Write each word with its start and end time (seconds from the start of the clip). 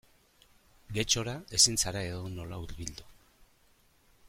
Getxora 0.97 1.35
ezin 1.59 1.77
zara 1.85 2.03
edonola 2.13 2.59
hurbildu. 2.65 3.09